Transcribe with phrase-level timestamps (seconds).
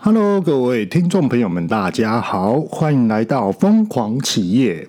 [0.00, 4.86] Hello，各位听众朋友们，大家好，欢迎来到疯狂企业。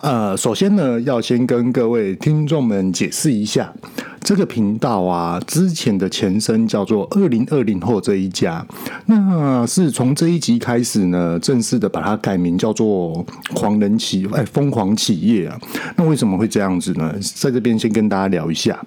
[0.00, 3.70] 呃，首先呢，要先跟各位听众们解释一下，
[4.22, 8.66] 这个频道啊，之前的前身叫做“二零二零后”这一家，
[9.04, 13.24] 那是从这一集开始呢，正式的把它改名叫做
[13.54, 15.60] “狂人企”哎，疯狂企业啊。
[15.96, 17.14] 那为什么会这样子呢？
[17.34, 18.82] 在这边先跟大家聊一下，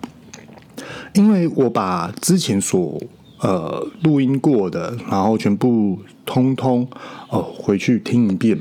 [1.14, 3.00] 因为我把之前所
[3.42, 6.00] 呃，录音过的，然后全部
[6.32, 6.88] 通通
[7.28, 8.57] 哦回去听一遍，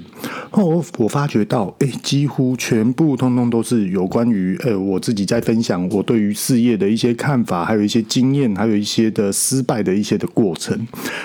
[0.51, 10.77] 后我我发觉到，哎，几乎全部通通都是有关于呃我自己在分享我对于事业的一些看法，还有一些经验，还有一些的失败的一些的过程，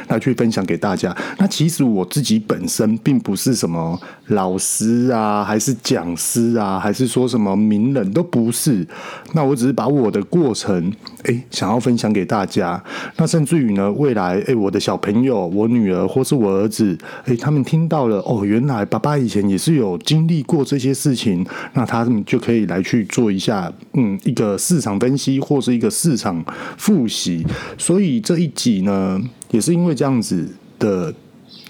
[0.07, 1.15] 来去分享给大家。
[1.39, 8.85] 那其实我自己本身并不是什么老师啊，还是讲师啊，还是说什么名人，都不是。
[9.33, 12.83] 那我只是把我的过程，哎，想要分享给大家。
[13.17, 26.43] 那甚至于呢，未来，哎，我的小朋友，我女儿或是我儿子，哎，他们听到了，哦，原来爸爸以前也是有经历过这些事情，那他们就可以来去做一下，嗯，一个市场分析或是一个市场
[26.77, 27.45] 复习。
[27.77, 31.13] 所以这一集呢，也是因为这样子的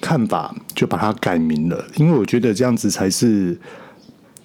[0.02, 3.58] 看法，就把它改名了，因为我觉得这样子才是，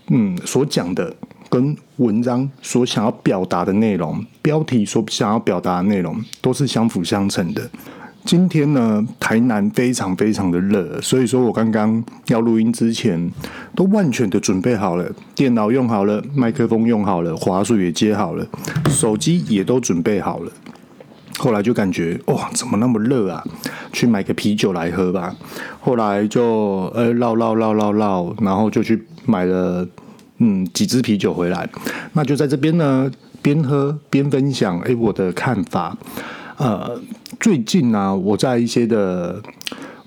[0.09, 1.14] 嗯，所讲的。
[1.53, 7.69] 跟文章所想要表达的内容，标题所想要表达的内容都是相辅相成的。
[8.31, 13.28] 今天呢，台南非常非常的热，所以说我刚刚要录音之前，
[13.75, 18.47] 都万全的准备好了，电脑用好了，麦克风用好了，滑鼠也接好了，
[18.89, 20.53] 手机也都准备好了。
[21.39, 23.45] 后来就感觉哇，怎么那么热啊？
[23.92, 25.34] 去买个啤酒来喝吧。
[25.81, 29.84] 后来就呃绕绕绕绕绕，然后就去买了。
[30.39, 31.69] 嗯，几支啤酒回来，
[32.12, 33.11] 那就在这边呢，
[33.42, 34.78] 边喝边分享。
[34.83, 35.98] 诶，我的看法。
[36.61, 37.00] 呃，
[37.41, 39.41] 最近呢、我在一些的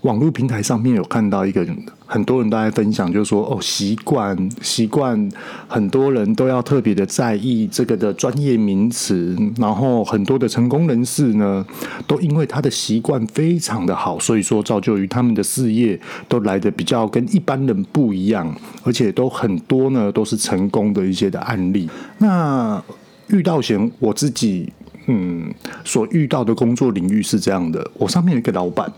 [0.02, 1.66] 网络平台上面有看到一个
[2.06, 5.28] 很多人都在分享，就是说哦，习惯习惯，
[5.68, 11.66] 很多人都要特别的在意这个的专业名词，然后很多的成功人士呢，
[12.06, 21.90] 都因为他的习惯非常的好，所以说造就于他们的事业都来的比较跟一般人不一样，而且都很多呢都是成功的一些的案例。
[22.20, 22.80] 那
[23.30, 24.72] 遇到前我自己。
[25.08, 25.54] 嗯，
[25.84, 27.86] 所遇到的工作领域是这样的。
[27.96, 28.92] 我上面有一个老板，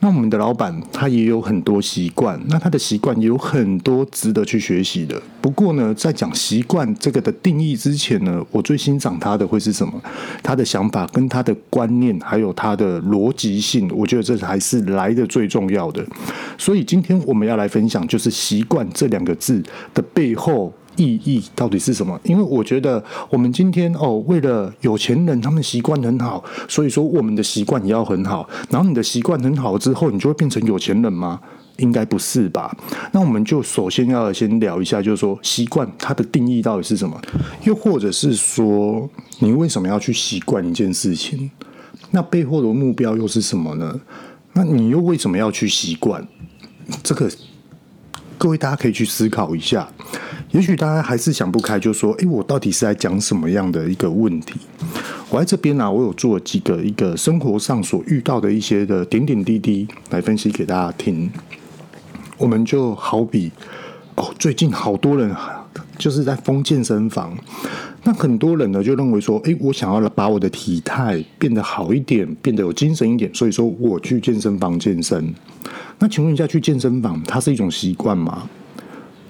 [0.00, 5.20] 那我们的老板他也有很多习惯，那他的习惯也有很多值得去学习的。
[5.40, 9.94] 不过呢，在讲习惯这个的定义之前呢，我最欣赏他的会是什么？
[10.42, 16.04] 他的想法跟他的观念，还有他的逻辑性，我觉得这才是来的最重要的。
[16.58, 19.62] 所以今天我们要来分享，就是“习惯”这两个字
[19.94, 20.72] 的背后。
[20.98, 22.20] 意义到底是什么？
[22.24, 28.46] 因为我觉得我们今天哦，为了有钱人他们习惯很好，所以说我们的习惯也要很好。
[28.68, 31.40] 然后你的习惯很好之后，你就会变成有钱人吗？
[31.76, 32.76] 应该不是吧？
[33.12, 37.20] 那我们就首先要先聊一下，就是说习惯它的定义到底是什么？
[37.62, 41.48] 又或者是说你为什么要去习惯一件事情？
[42.10, 44.00] 那背后的目标又是什么呢？
[44.54, 46.26] 那你又为什么要去习惯？
[47.04, 47.30] 这个
[48.36, 49.88] 各位大家可以去思考一下。
[50.50, 54.54] 也许大家还是想不开，就说：“诶，我到底是在讲什么样的一个问题？”
[55.28, 61.30] 我在这边呢、我有做几个一个生活上所遇到的一些的点点滴滴来分析给大家听。
[62.38, 63.52] 我们就好比
[64.14, 65.34] 哦，最近好多人
[65.98, 67.36] 就是在封健身房，
[68.04, 75.34] 那很多人呢就认为说：“诶，我想要把我的体态变得好一点，变得有精神一点，所以说我去健身房健身。”
[76.00, 78.48] 那请问一下，去健身房它是一种习惯吗？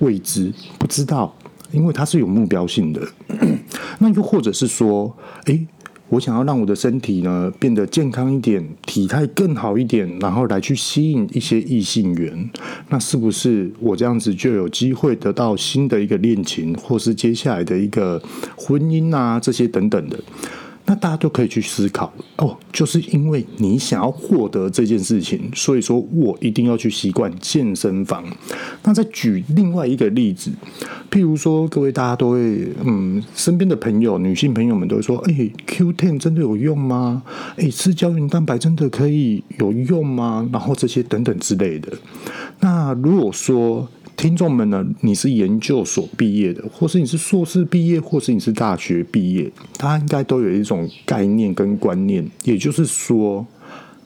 [0.01, 1.35] 未知不知道，
[1.73, 3.07] 因为它是有目标性的。
[3.99, 5.15] 那又或者是说，
[5.47, 5.67] 诶，
[6.09, 12.51] 我想要让我的身体呢变得健康一点，体态更好一点，然后来去吸引一些异性缘。
[12.89, 18.23] 那是不是我这样子就有机会得到新的一个恋情，或是接下来的一个
[18.57, 20.19] 婚姻啊，这些等等的？
[20.91, 28.25] 那大家都可以去思考哦，就是因为你想要获得这件事情，所以说我一定要去习惯健身房。
[28.83, 30.51] 那再举另外一个例子，
[31.11, 37.23] 譬如说，各位大家都会，嗯，身边的朋友，女性朋友们都会说，哎，Q Ten 真的有用吗？
[37.57, 40.49] 哎，吃胶原蛋白真的可以有用吗？
[40.51, 41.93] 然后这些等等之类的。
[42.61, 43.87] 那如果说，
[44.19, 53.47] 听众们呢，你是研究所毕业的，或是你是硕士毕业，或是你是大学毕业，大家应该都有一种概念跟观念，也就是说，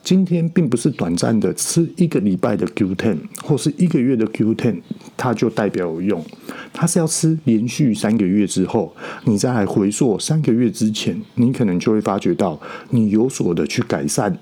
[0.03, 4.81] 今天并不是短暂的吃一个礼拜的 Q10，或是一个月的 Q10，
[5.17, 6.23] 它就代表有用，
[6.71, 8.95] 它是要吃连续三个月之后，
[9.25, 12.61] 你再来回溯三个月之前，你可能就会发觉到
[12.91, 14.37] 你有所的去改善。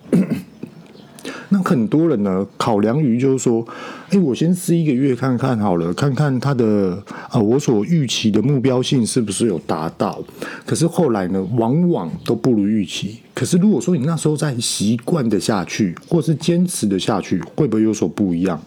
[1.53, 3.65] 那很多人呢，考量于就是说，
[4.09, 6.93] 哎，我先试一个月看看好了，看看他的
[7.27, 10.23] 啊、呃，我所预期的目标性是不是有达到。
[10.65, 13.17] 可是后来呢，往往都不如预期。
[13.33, 18.57] 可是如果说你那时候再习惯的下去，或是坚持的下去，会不会有所不一样？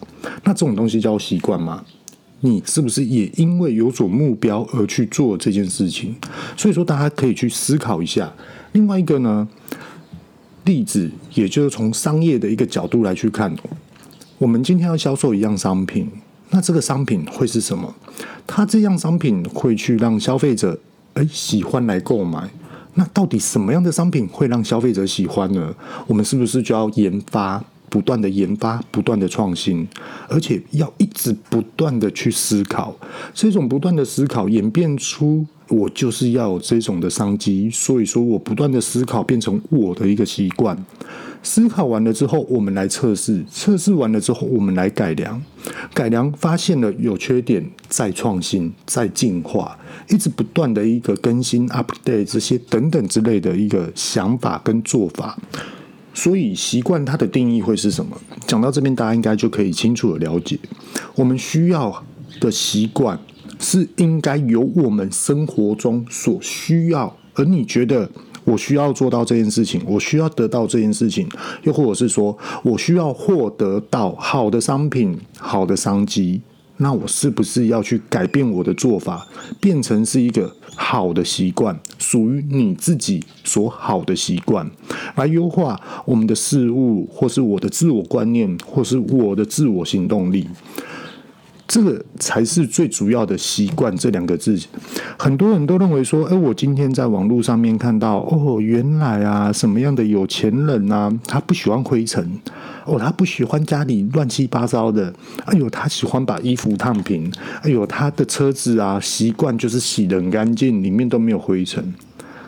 [0.43, 1.83] 那这种东西叫习惯吗？
[2.41, 6.15] 你是不是也因为有所目标而去做这件事情？
[6.55, 8.31] 所以说，大家可以去思考一下。
[8.73, 9.47] 另外一个呢，
[10.65, 13.55] 例子，也就是从商业的一个角度来去看，
[14.39, 16.09] 我们今天要销售一样商品，
[16.49, 17.93] 那这个商品会是什么？
[18.47, 20.79] 它这样商品会去让消费者
[21.15, 22.49] 诶喜欢来购买。
[22.93, 25.75] 那到底什么样的商品会让消费者喜欢呢？
[26.07, 29.85] 我们是不是就要研发，不断的研发，不断的创新，
[30.29, 32.95] 而且要一直不断的去思考，
[33.33, 35.45] 这种不断的思考演变出。
[35.67, 40.77] 我就是要有这种的商机，所以说我不断的思考变成我的一个习惯。
[41.41, 45.39] 思考完了之后，我们来测试，测试完了之后，我们来改良，
[45.93, 49.77] 改良发现了有缺点，再创新，再进化，
[50.09, 55.37] 一直不断的一个更新、update 这些等等之类的一个想法跟做法。
[56.15, 58.17] 所以习惯它的定义会是什么？
[58.47, 60.57] 讲到这边，大家应该就可以清楚的了解，
[61.13, 62.03] 我们需要
[62.39, 63.19] 的习惯。
[63.59, 68.09] 是应该由我们生活中所需要，而你觉得
[68.43, 71.27] 我需要做到这件事情，我需要得到这件事情，
[71.63, 76.41] 又或者是说我需要获得到好的商品、好的商机，
[76.77, 79.27] 那我是不是要去改变我的做法，
[79.59, 84.69] 变成是一个好的习惯，属于你自己所好的习惯，
[85.15, 90.47] 来优化我们的事物，或是我的自我观念，或是我的自我行动力。
[91.67, 94.57] 这个才是最主要的习惯这两个字，
[95.17, 102.39] 很多人都认为说，哎，我今天在网络上面看到，哦，原来啊，什么样的有钱人啊，他不喜欢灰尘，
[102.85, 105.11] 哦，他不喜欢家里乱七八糟的，
[105.45, 107.31] 哎呦，他喜欢把衣服烫平，
[107.63, 111.93] 哎呦，他的车子啊，习惯就是洗得很干净，里面都没有灰尘。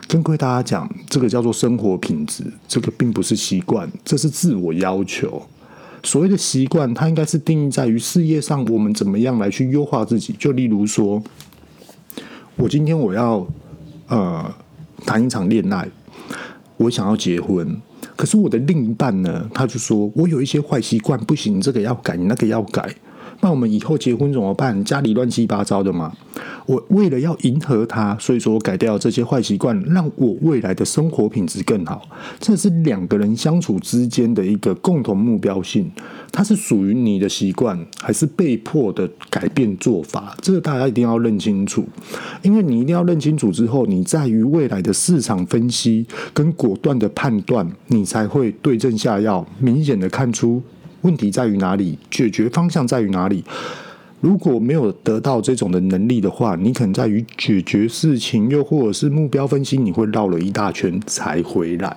[0.06, 5.42] 跟各位大家讲，这个叫做生活品质，这个并不是习惯，这是自我要求。
[6.08, 10.34] 所谓的习惯，它应该是定义在于事业上，我们怎么样来去优化自己。
[10.38, 11.22] 就例如说，
[12.56, 13.46] 我今天我要
[14.06, 14.50] 呃
[15.04, 15.86] 谈一场恋爱，
[16.78, 17.76] 我想要结婚，
[18.16, 22.88] 可是我的另一半呢，他就说我有一些坏习惯，不行，这个要改，你那个要改。
[23.40, 24.84] 那我们以后结婚怎么办？
[24.84, 26.12] 家里乱七八糟的嘛。
[26.66, 32.02] 我为了要迎合他，所以说我改掉这些坏习惯，让我未来的生活品质更好。
[32.38, 35.90] 这是两个人相处之间的一个共同目标性。
[36.30, 40.36] 它是属于你的习惯，还是被迫的改变做法？
[40.42, 41.86] 这个大家一定要认清楚。
[42.42, 50.62] 因为你一定要认清楚之后，你在于未来的市场分析跟果断的判断，你才会对症下药，明显的看出。
[51.02, 51.98] 问题在于哪里？
[52.10, 53.44] 解决方向在于哪里？
[54.20, 61.96] 如果没有得到这种的能力的话，你可能在于解决事情，又或者是目标分析，你会绕了一大圈才回来。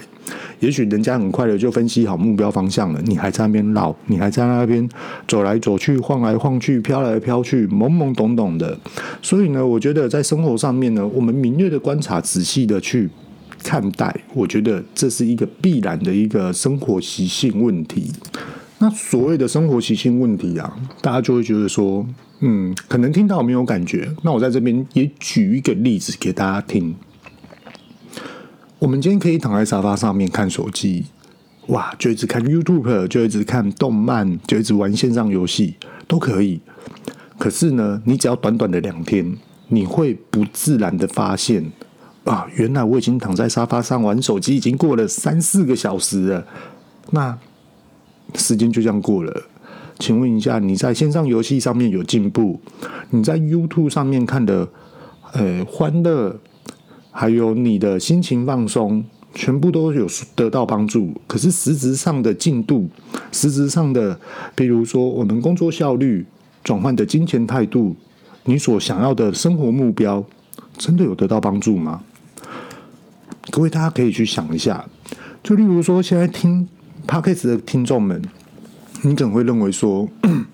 [0.59, 4.87] 也许人家很快的就分析好目标方向了，你还在那边绕，你还在那边
[5.27, 8.77] 走来走去、晃来晃去、飘来飘去、懵懵懂懂的。
[9.23, 13.09] 所以呢，我觉得在生活上面呢，我们敏锐的观察、仔细的去
[13.63, 18.11] 看待，我觉得这是一个必然的一个生活习性问题。
[18.81, 22.03] 那所谓的生活习性问题啊，大家就会觉得说，
[22.39, 24.11] 嗯，可能听到没有感觉。
[24.23, 26.95] 那我在这边也举一个例子给大家听。
[28.79, 31.05] 我们今天可以躺在沙发上面看手机，
[31.67, 35.75] 哇，就一直看 YouTube，就一直看动漫，就一直玩线上游戏，
[36.07, 36.59] 都可以。
[37.37, 41.71] 可是呢，你只要短短的两天，你会不自然的发现，
[42.23, 46.47] 啊，原来我已经躺在沙发上玩手机，已经过了三四个小时了。
[47.11, 47.37] 那
[48.35, 49.43] 时间就这样过了，
[49.99, 52.59] 请问一下，你在线上游戏上面有进步？
[53.09, 54.67] 你在 YouTube 上面看的，
[55.33, 56.39] 呃，欢乐，
[57.11, 61.13] 还有你的心情放松，全部都有得到帮助。
[61.27, 62.89] 可是实质上的进度，
[63.31, 64.17] 实质上的，
[64.55, 66.25] 比如说我们工作效率、
[66.63, 67.95] 转换的金钱态度，
[68.45, 70.23] 你所想要的生活目标，
[70.77, 72.01] 真的有得到帮助吗？
[73.51, 74.85] 各位大家可以去想一下，
[75.43, 76.67] 就例如说现在听。
[77.11, 78.21] Podcast 的听众们，
[79.01, 80.07] 你可能会认为说：“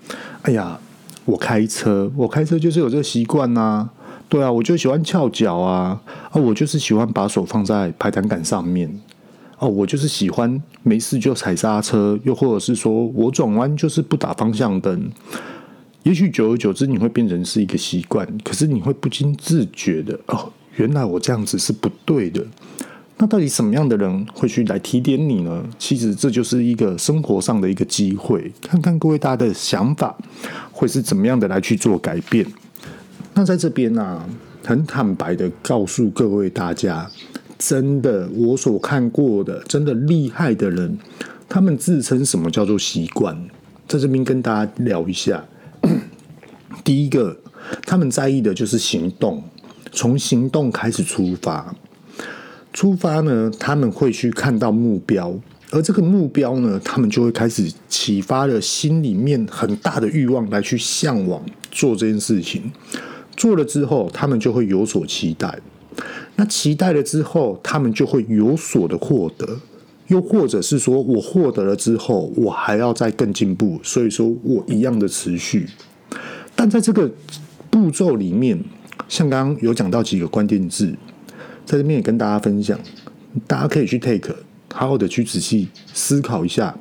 [0.41, 0.79] 哎呀，
[1.23, 3.87] 我开车，我开车就是有这个习惯呐，
[4.27, 8.99] 对啊，我就喜欢翘脚啊，啊，我就是喜欢把手放在排挡杆上面，
[9.59, 15.11] 哦，我就是喜欢没事就踩刹车，又或者是说我转弯就是不打方向灯。
[16.01, 22.43] 也许久而久之，你会变成是一个习惯，可是你会不经自觉的哦，原来我这样子是不对的。”
[23.19, 25.63] 那到底什么样的人会去来提点你呢？
[25.79, 30.15] 其实这就是一个生活上的一个机会，看看各位大家的想法
[30.71, 32.45] 会是怎么样的来去做改变。
[33.33, 34.23] 那在这边呢、
[34.63, 37.09] 很坦白的告诉各位大家，
[37.57, 40.99] 真的我所看过的真的厉害的人，
[41.49, 43.35] 他们自称什么叫做习惯？
[43.87, 45.43] 在这边跟大家聊一下。
[46.83, 47.35] 第一个，
[47.81, 49.43] 他们在意的就是行动，
[49.91, 51.73] 从行动开始出发。
[52.77, 55.33] 出发呢，他们会去看到目标，
[55.71, 62.71] 而这个目标呢，他们就会开始启发了心里面很大的欲望来去向往做这件事情。
[63.35, 65.59] 做了之后，他们就会有所期待。
[66.35, 69.59] 那期待了之后，他们就会有所的获得，
[70.09, 75.65] 又或者是说我获得了之后，我还要再更进步，所以说我一样的持续。
[76.55, 77.11] 但在这个
[77.71, 78.63] 步骤里面，
[79.09, 80.95] 像刚刚有讲到几个关键字。
[81.67, 82.79] 在这边也跟大家分享，
[83.45, 84.33] 大家可以去 take，
[84.73, 86.73] 好好的去仔细思考一下。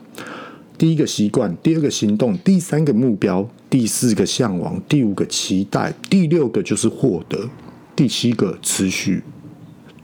[0.79, 7.51] 第一个习惯，第二个行动，第三个目标，第四个向往，第五个期待，第六个就是获得，
[7.97, 9.25] 第七个持续，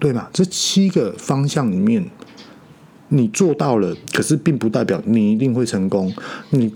[0.01, 0.29] 对吗？
[0.33, 2.05] 这七个方向里面，
[3.09, 6.13] 你做到了，可是并不代表你一定会成功。
[6.51, 6.75] 你。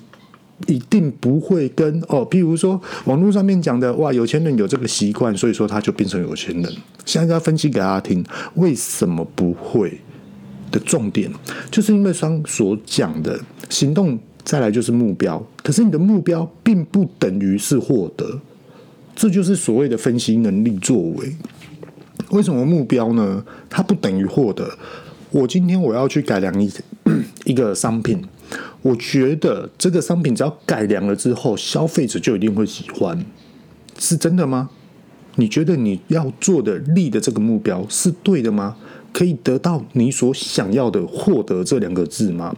[0.66, 6.72] 一定不会跟哦，譬如说网络上面讲的哇，有钱人有这个习惯，所以说他就变成有钱人。
[7.04, 10.00] 现在要分析给大家听，为什么不会
[10.72, 11.30] 的重点，
[11.70, 15.46] 就是因为刚所讲的行动，再来就是目标。
[15.62, 18.40] 可是你的目标并不等于是获得，
[19.14, 21.36] 这就是所谓的分析能力作为。
[22.30, 23.44] 为什么目标呢？
[23.68, 24.76] 它不等于获得。
[25.30, 26.72] 我今天我要去改良一
[27.44, 28.20] 一个商品。
[28.82, 33.24] 我觉得这个商品只要改良了之后，消费者就一定会喜欢，
[33.98, 34.70] 是真的吗？
[35.36, 38.76] 你觉得你要做的立的这个目标是对的吗？
[39.12, 42.54] 可以得到你所想要的获得这两个字吗？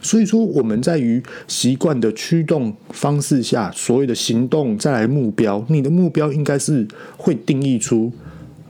[0.00, 8.12] 所以说，我们在于习惯的驱动方式下，所谓的行动再来目标，你的目标应该是会定义出，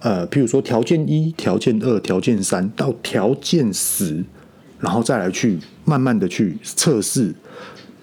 [0.00, 4.25] 呃，譬如说条件一、条件二、条件三到条件十。
[4.82, 7.32] 然后再来去慢慢的去测试，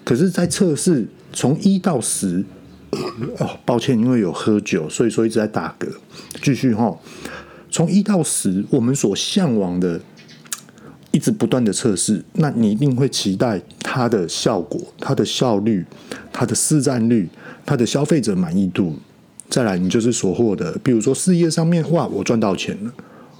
[0.05, 2.41] 可是，在测试从一到十，
[3.37, 5.89] 哦，抱歉，因为有喝酒，所以说一直在打嗝。
[6.41, 6.97] 继续哈，
[7.69, 9.99] 从一到十，我们所向往的，
[11.11, 15.85] 一直不断的测试，那你一定会期待它的效果、它的效率、
[16.31, 17.27] 它的市占率、
[17.65, 18.97] 它的消费者满意度。
[19.49, 22.93] 再来，你就是所获得，比如说事业上面，哇，我赚到钱了，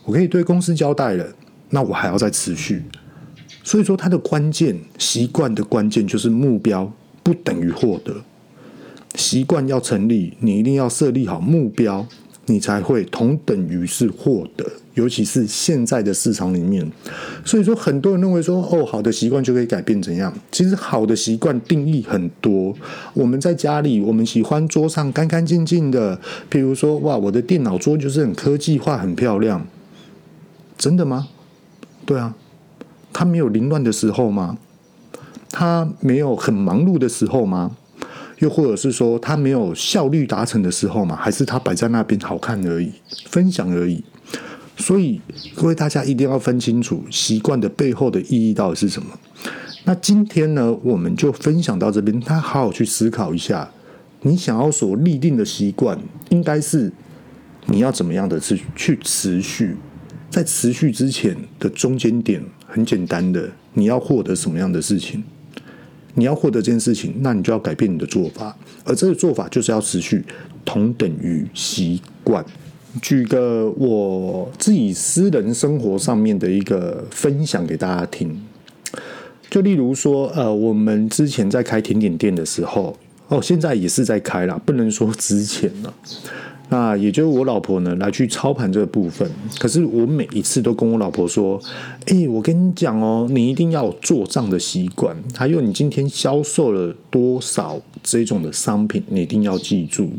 [0.04, 1.26] 我可以对公司交代了，
[1.70, 2.84] 那我还要再持续。
[3.70, 8.16] 所以说，它的关键习惯的关键就是目标不等于获得。
[9.14, 12.04] 习惯要成立，你一定要设立好目标，
[12.48, 14.66] 你才会同等于是获得。
[14.96, 16.92] 尤其是现在的市场里面，
[17.46, 20.34] 所以说很多人认为说，哦，好的习惯就可以改变怎样？
[20.52, 22.76] 其实好的习惯定义很多。
[23.14, 29.64] 我们在家里，我们喜欢桌上干干净净的，比如说，哇，我的电脑桌就是很科技化、很漂亮。
[30.76, 31.28] 真的吗？
[32.04, 32.36] 对啊。
[33.12, 34.58] 他没有凌乱的时候吗？
[35.52, 37.76] 他没有很忙碌的时候吗？
[38.38, 41.16] 又或者是说他没有效率达成的时候吗？
[41.16, 42.92] 还是他摆在那边好看而已，
[43.26, 44.04] 分享而已？
[44.78, 45.20] 所以
[45.56, 49.10] 各位大家一定要分清楚习惯的背后的意义到底是什么。
[49.84, 53.70] 那今天呢，我们就分享到这边，大家好好去思考一下，
[54.22, 56.00] 你想要所立定的习惯，
[56.30, 56.92] 应该是
[57.66, 59.76] 你要怎么样的去去持续，
[60.30, 62.44] 在持续之前的中间点。
[62.72, 65.24] 很简单的，你要获得什么样的事情？
[66.14, 70.24] 你要获得这件事情，那你就要改变你的做法，而这个做法就是要持续，
[70.64, 72.46] 同等于习惯。
[73.02, 78.40] 举个我自己私人生活上面的一个分享给大家听，
[79.50, 82.96] 就例如说，呃，我们之前在开甜点店的时候，
[83.30, 85.92] 哦，现在也是在开啦，不能说之前了。
[86.72, 89.28] 那也就是我老婆呢，来去操盘这个部分。
[89.58, 91.60] 可是我每一次都跟我老婆说
[92.06, 100.12] ：“哎，我跟你讲哦，你一定要有做账的习惯，还有你今天销售了多少这种的商品，你一定要记住。”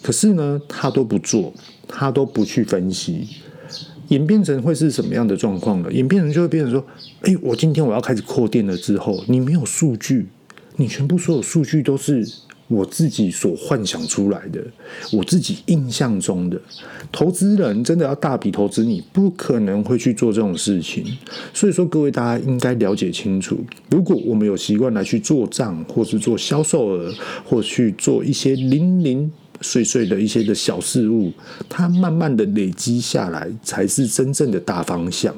[0.00, 1.52] 可是呢，她都不做，
[1.88, 3.26] 她都不去分析，
[4.08, 5.92] 演变成会是什么样的状况呢？
[5.92, 6.84] 演变成就会变成说
[7.22, 10.28] ：“哎，我今天我要开始扩店了之后，你没有数据，
[10.76, 12.24] 你全部所有数据都是。”
[12.68, 14.60] 我自己所幻想出来的，
[15.12, 16.60] 我自己印象中的
[17.12, 21.04] 投资人真的要大笔投资，你不可能会去做这种事情。
[21.54, 23.56] 所以说，各位大家应该了解清楚，
[23.90, 29.30] 如果我们有习惯来去做账，或是做销售额，或去做一些零零
[29.60, 31.32] 碎碎的一些的小事物，
[31.68, 35.34] 它慢慢的累积下来，才是真正的大方向。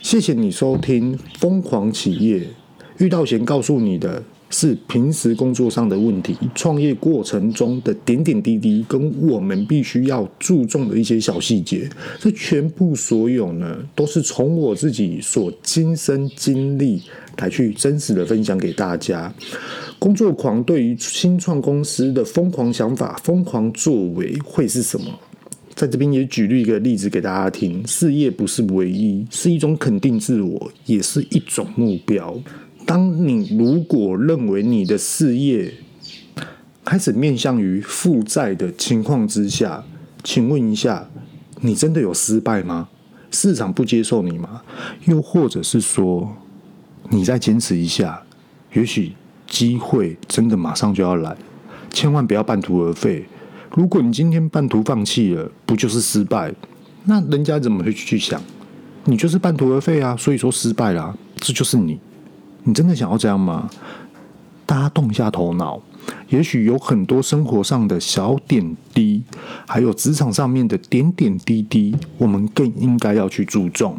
[0.00, 2.38] 谢谢你收听《疯狂企业》，
[2.98, 4.22] 遇到前告诉你的
[4.58, 11.86] 是平时工作上的问题，创业过程中的点点滴滴，跟我们必须要注重的一些小细节。
[12.18, 17.02] 这全部所有呢，都是从我自己所亲身经历
[17.36, 19.30] 来去真实的分享给大家。
[19.98, 25.06] 工作狂对于新创公司的疯狂想法、疯狂作为会是什么？
[25.74, 32.34] 在这边也举例一个例子给大家听：事业不是唯一，是一种肯定自我，也是一种目标。
[32.86, 35.74] 当你如果认为你的事业
[36.84, 39.84] 开始面向于负债的情况之下，
[40.24, 41.08] 请问一下，
[41.60, 42.88] 你真的有失败吗？
[43.30, 44.62] 市场不接受你吗？
[45.04, 46.34] 又或者是说，
[47.10, 48.22] 你再坚持一下，
[48.72, 49.12] 也许。
[49.48, 51.36] 机会真的马上就要来，
[51.92, 53.24] 千万不要半途而废。
[53.76, 56.52] 如果你今天半途放弃了，不就是失败？
[57.04, 58.42] 那人家怎么会去想？
[59.04, 60.16] 你就是半途而废啊！
[60.16, 62.00] 所以说失败啦，这就是你。
[62.66, 63.70] 你真的想要这样吗？
[64.66, 65.80] 大家动一下头脑，
[66.28, 69.22] 也许有很多生活上的小点滴，
[69.66, 73.96] 还有职场上面的点点滴滴，我们更应该要去注重。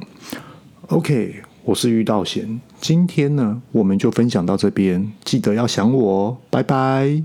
[0.89, 1.43] OK。
[1.63, 7.21] 我是玉道贤，今天呢，我们就分享到这边，记得要想我哦，拜拜。